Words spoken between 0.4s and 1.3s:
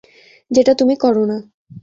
যেটা তুমি করো